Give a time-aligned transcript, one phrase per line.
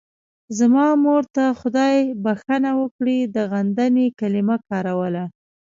[0.57, 5.23] زما مور ته خدای بښنه وکړي د غندنې کلمه کاروله.